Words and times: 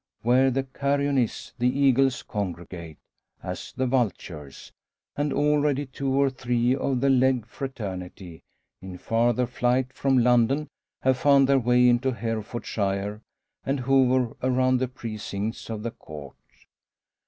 Where 0.23 0.49
the 0.49 0.63
carrion 0.63 1.19
is 1.19 1.53
the 1.59 1.69
eagles 1.69 2.23
congregate, 2.23 2.97
as 3.43 3.71
the 3.77 3.85
vultures; 3.85 4.71
and 5.15 5.31
already 5.31 5.85
two 5.85 6.11
or 6.11 6.31
three 6.31 6.75
of 6.75 7.01
the 7.01 7.09
"leg" 7.11 7.45
fraternity 7.45 8.41
in 8.81 8.97
farther 8.97 9.45
flight 9.45 9.93
from 9.93 10.17
London 10.17 10.67
have 11.03 11.17
found 11.19 11.47
their 11.47 11.59
way 11.59 11.87
into 11.87 12.13
Herefordshire, 12.13 13.21
and 13.63 13.81
hover 13.81 14.35
around 14.41 14.79
the 14.79 14.87
precincts 14.87 15.69
of 15.69 15.83
the 15.83 15.91
Court. 15.91 16.33